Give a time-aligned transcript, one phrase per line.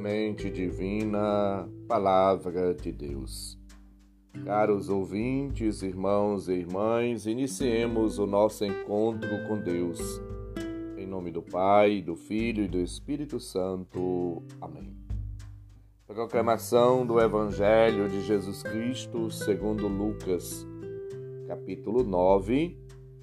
[0.00, 3.58] Semente Divina, Palavra de Deus.
[4.46, 10.00] Caros ouvintes, irmãos e irmãs, iniciemos o nosso encontro com Deus.
[10.96, 14.42] Em nome do Pai, do Filho e do Espírito Santo.
[14.58, 14.96] Amém.
[16.06, 20.66] Proclamação do Evangelho de Jesus Cristo segundo Lucas,
[21.46, 22.74] capítulo 9,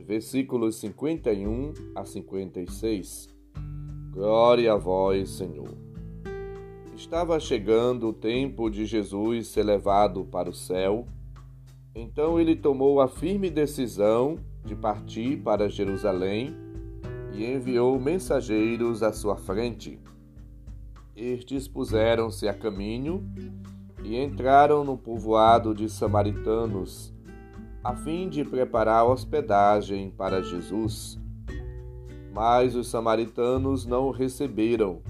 [0.00, 3.34] versículos 51 a 56.
[4.12, 5.85] Glória a vós, Senhor.
[6.96, 11.06] Estava chegando o tempo de Jesus ser levado para o céu.
[11.94, 16.56] Então ele tomou a firme decisão de partir para Jerusalém
[17.34, 20.00] e enviou mensageiros à sua frente.
[21.14, 23.22] Estes puseram-se a caminho
[24.02, 27.12] e entraram no povoado de samaritanos,
[27.84, 31.18] a fim de preparar hospedagem para Jesus.
[32.32, 35.02] Mas os samaritanos não o receberam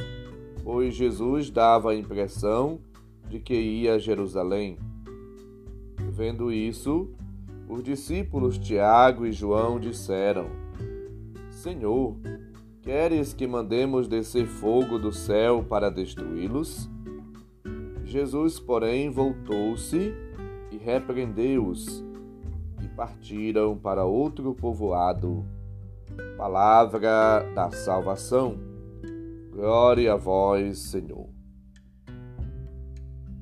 [0.66, 2.80] pois Jesus dava a impressão
[3.28, 4.76] de que ia a Jerusalém.
[6.10, 7.08] Vendo isso,
[7.68, 10.48] os discípulos Tiago e João disseram:
[11.52, 12.16] Senhor,
[12.82, 16.90] queres que mandemos descer fogo do céu para destruí-los?
[18.04, 20.12] Jesus, porém, voltou-se
[20.72, 22.04] e repreendeu-os,
[22.82, 25.44] e partiram para outro povoado.
[26.36, 28.65] Palavra da salvação.
[29.56, 31.30] Glória a vós, Senhor.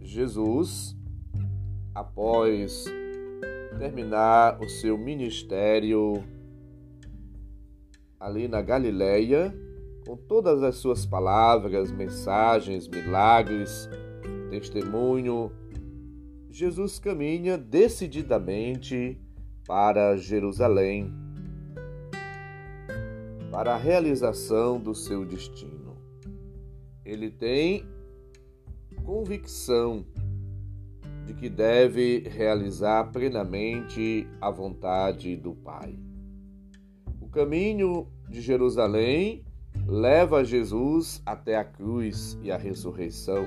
[0.01, 0.97] Jesus,
[1.93, 2.85] após
[3.81, 6.23] terminar o seu ministério
[8.21, 9.53] ali na Galileia,
[10.07, 13.91] com todas as suas palavras, mensagens, milagres,
[14.51, 15.51] testemunho,
[16.49, 19.21] Jesus caminha decididamente
[19.67, 21.13] para Jerusalém,
[23.51, 25.94] para a realização do seu destino
[27.05, 27.85] ele tem
[29.05, 30.05] convicção
[31.27, 35.99] de que deve realizar plenamente a vontade do Pai.
[37.21, 39.45] O caminho de Jerusalém
[39.87, 43.45] leva Jesus até a cruz e a ressurreição.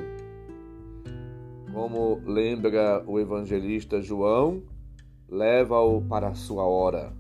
[1.73, 4.63] Como lembra o evangelista João,
[5.27, 7.13] leva-o para a sua hora.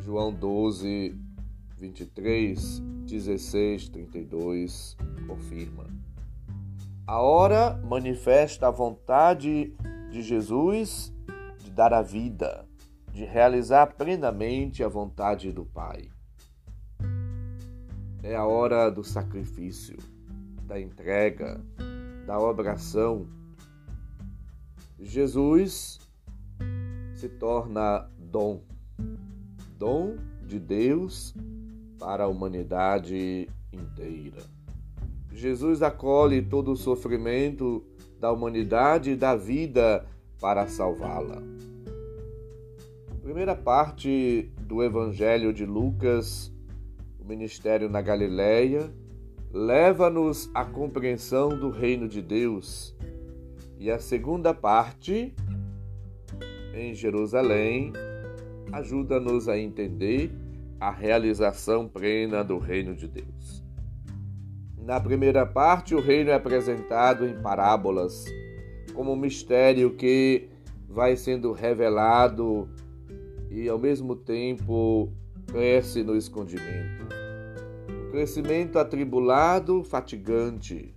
[0.00, 1.14] João 12,
[1.76, 4.96] 23, 16, 32
[5.28, 5.84] confirma.
[7.06, 9.74] A hora manifesta a vontade
[10.10, 11.12] de Jesus
[11.58, 12.66] de dar a vida,
[13.12, 16.08] de realizar plenamente a vontade do Pai.
[18.22, 19.98] É a hora do sacrifício,
[20.64, 21.60] da entrega,
[22.26, 23.26] da oração.
[24.98, 26.00] Jesus
[27.14, 28.62] se torna dom,
[29.78, 31.34] dom de Deus
[31.98, 34.57] para a humanidade inteira.
[35.38, 37.84] Jesus acolhe todo o sofrimento
[38.18, 40.04] da humanidade e da vida
[40.40, 41.40] para salvá-la.
[43.22, 46.52] Primeira parte do Evangelho de Lucas,
[47.20, 48.92] o ministério na Galileia,
[49.52, 52.96] leva-nos à compreensão do reino de Deus.
[53.78, 55.32] E a segunda parte,
[56.74, 57.92] em Jerusalém,
[58.72, 60.32] ajuda-nos a entender
[60.80, 63.67] a realização plena do reino de Deus.
[64.88, 68.24] Na primeira parte, o reino é apresentado em parábolas,
[68.94, 70.48] como um mistério que
[70.88, 72.66] vai sendo revelado
[73.50, 75.12] e, ao mesmo tempo,
[75.46, 77.04] cresce no escondimento.
[78.06, 80.94] O crescimento atribulado, fatigante,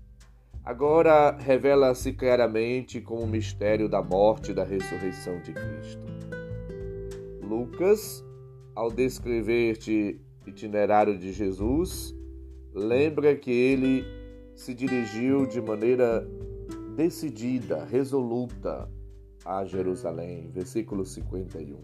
[0.63, 6.05] agora revela-se claramente como o mistério da morte e da ressurreição de Cristo.
[7.43, 8.23] Lucas,
[8.73, 12.15] ao descrever este itinerário de Jesus,
[12.73, 14.03] lembra que ele
[14.55, 16.27] se dirigiu de maneira
[16.95, 18.89] decidida, resoluta
[19.45, 20.49] a Jerusalém.
[20.53, 21.77] Versículo 51.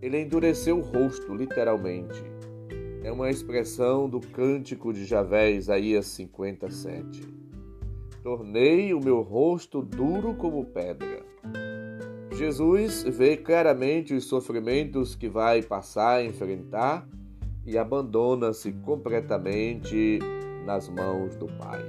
[0.00, 2.22] Ele endureceu o rosto, literalmente.
[3.04, 7.22] É uma expressão do cântico de Javé, Isaías 57.
[8.22, 11.22] Tornei o meu rosto duro como pedra.
[12.32, 17.08] Jesus vê claramente os sofrimentos que vai passar a enfrentar
[17.64, 20.18] e abandona-se completamente
[20.64, 21.80] nas mãos do Pai.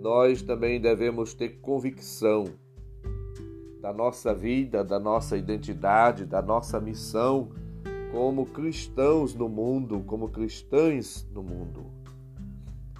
[0.00, 2.44] Nós também devemos ter convicção
[3.80, 7.50] da nossa vida, da nossa identidade, da nossa missão
[8.12, 11.86] como cristãos no mundo, como cristãs no mundo.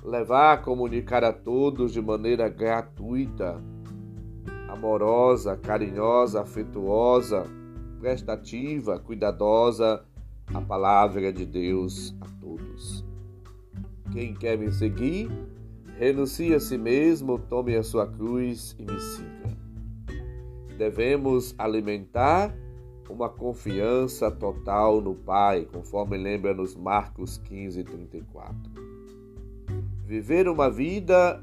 [0.03, 3.61] Levar, comunicar a todos de maneira gratuita,
[4.69, 7.45] amorosa, carinhosa, afetuosa,
[7.99, 10.06] prestativa, cuidadosa
[10.55, 13.05] a palavra de Deus a todos.
[14.13, 15.29] Quem quer me seguir,
[15.99, 19.57] renuncie a si mesmo, tome a sua cruz e me siga.
[20.79, 22.55] Devemos alimentar
[23.09, 28.55] uma confiança total no Pai, conforme lembra-nos Marcos 15, 34.
[30.05, 31.43] Viver uma vida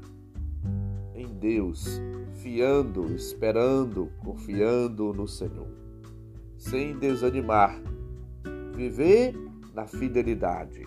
[1.14, 2.00] em Deus,
[2.42, 5.68] fiando, esperando, confiando no Senhor,
[6.56, 7.80] sem desanimar.
[8.74, 9.34] Viver
[9.74, 10.86] na fidelidade.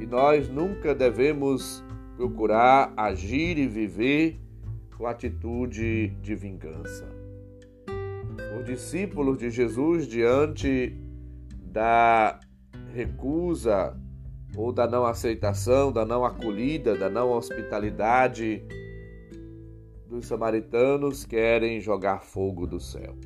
[0.00, 1.84] E nós nunca devemos
[2.16, 4.40] procurar agir e viver
[4.96, 7.08] com atitude de vingança.
[8.58, 10.96] Os discípulos de Jesus, diante
[11.64, 12.38] da
[12.92, 13.98] recusa
[14.56, 18.62] ou da não aceitação, da não acolhida, da não hospitalidade
[20.06, 23.16] dos samaritanos, querem jogar fogo do céu.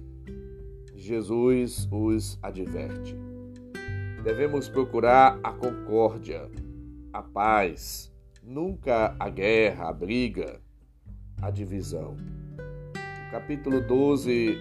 [0.94, 3.25] Jesus os adverte.
[4.26, 6.50] Devemos procurar a concórdia,
[7.12, 8.12] a paz,
[8.42, 10.60] nunca a guerra, a briga,
[11.40, 12.16] a divisão.
[13.28, 14.58] O capítulo 12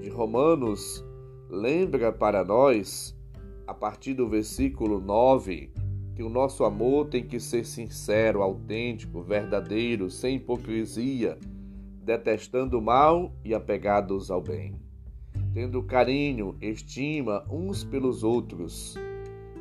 [0.00, 1.04] de Romanos
[1.50, 3.14] lembra para nós,
[3.66, 5.70] a partir do versículo 9,
[6.16, 11.38] que o nosso amor tem que ser sincero, autêntico, verdadeiro, sem hipocrisia,
[12.02, 14.82] detestando o mal e apegados ao bem
[15.54, 18.96] tendo carinho, estima uns pelos outros,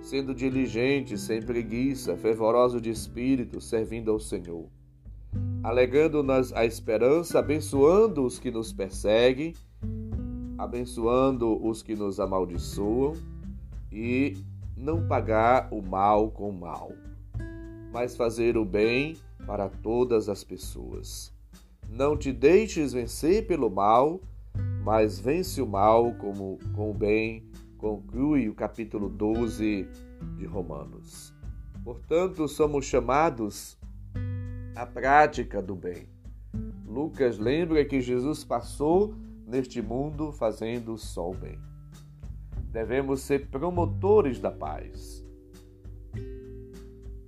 [0.01, 4.65] sendo diligentes, sem preguiça, fervorosos de espírito, servindo ao Senhor,
[5.61, 9.53] alegando-nos a esperança, abençoando os que nos perseguem,
[10.57, 13.13] abençoando os que nos amaldiçoam
[13.91, 14.35] e
[14.75, 16.91] não pagar o mal com o mal,
[17.91, 19.15] mas fazer o bem
[19.45, 21.31] para todas as pessoas.
[21.87, 24.19] Não te deixes vencer pelo mal,
[24.83, 27.43] mas vence o mal como, com o bem,
[27.77, 29.87] conclui o capítulo 12
[30.37, 31.33] de Romanos.
[31.85, 33.77] Portanto, somos chamados
[34.75, 36.09] à prática do bem.
[36.85, 39.15] Lucas lembra que Jesus passou
[39.47, 41.57] neste mundo fazendo só o bem.
[42.71, 45.25] Devemos ser promotores da paz.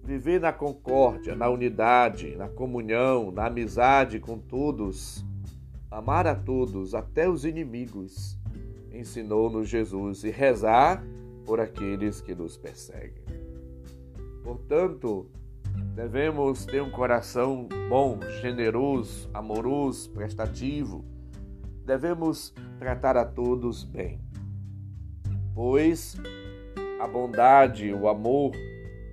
[0.04, 5.26] Viver na concórdia, na unidade, na comunhão, na amizade com todos
[5.96, 8.38] amar a todos, até os inimigos,
[8.92, 11.02] ensinou-nos Jesus, e rezar
[11.46, 13.24] por aqueles que nos perseguem.
[14.44, 15.32] Portanto,
[15.96, 21.06] devemos ter um coração bom, generoso, amoroso, prestativo.
[21.86, 24.20] Devemos tratar a todos bem,
[25.54, 26.18] pois
[27.00, 28.52] a bondade, o amor,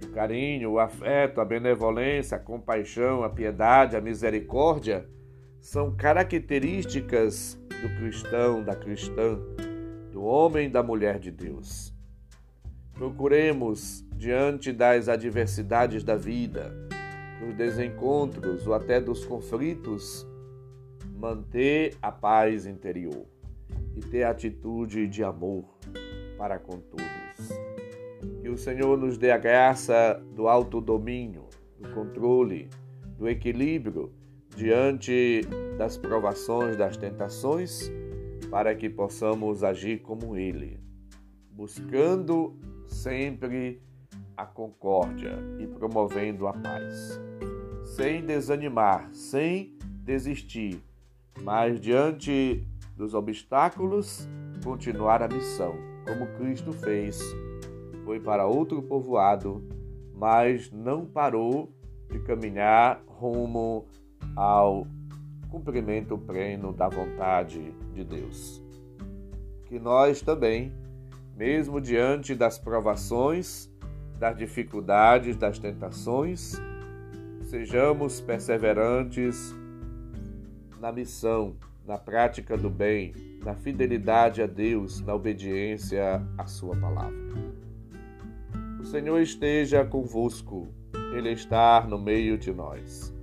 [0.05, 5.09] o carinho, o afeto, a benevolência, a compaixão, a piedade, a misericórdia
[5.63, 9.39] são características do cristão, da cristã,
[10.11, 11.95] do homem e da mulher de Deus.
[12.93, 16.75] Procuremos, diante das adversidades da vida,
[17.41, 20.27] dos desencontros ou até dos conflitos,
[21.15, 23.25] manter a paz interior
[23.95, 25.65] e ter atitude de amor
[26.37, 27.49] para com todos.
[28.43, 31.45] Que o Senhor nos dê a graça do autodomínio,
[31.79, 32.69] do controle,
[33.17, 34.13] do equilíbrio
[34.57, 35.43] diante
[35.79, 37.91] das provações, das tentações,
[38.51, 40.79] para que possamos agir como Ele,
[41.51, 42.55] buscando
[42.87, 43.81] sempre
[44.37, 47.21] a concórdia e promovendo a paz,
[47.85, 50.83] sem desanimar, sem desistir,
[51.43, 54.29] mas diante dos obstáculos,
[54.63, 55.75] continuar a missão,
[56.07, 57.21] como Cristo fez.
[58.05, 59.63] Foi para outro povoado,
[60.15, 61.73] mas não parou
[62.11, 63.87] de caminhar rumo
[64.35, 64.87] ao
[65.49, 68.63] cumprimento pleno da vontade de Deus.
[69.67, 70.73] Que nós também,
[71.37, 73.71] mesmo diante das provações,
[74.19, 76.61] das dificuldades, das tentações,
[77.43, 79.55] sejamos perseverantes
[80.81, 83.13] na missão, na prática do bem,
[83.45, 87.13] na fidelidade a Deus, na obediência à Sua palavra.
[88.81, 90.69] O Senhor esteja convosco,
[91.15, 93.15] Ele está no meio de nós.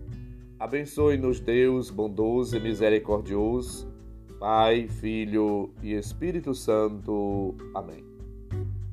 [0.60, 3.88] Abençoe-nos, Deus bondoso e misericordioso,
[4.38, 7.56] Pai, Filho e Espírito Santo.
[7.74, 8.04] Amém.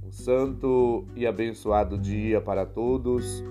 [0.07, 3.43] Um santo e abençoado dia para todos.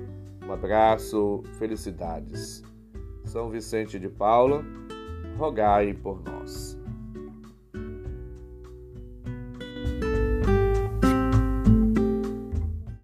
[0.47, 2.63] Um abraço, felicidades.
[3.25, 4.63] São Vicente de Paula,
[5.37, 6.74] rogai por nós.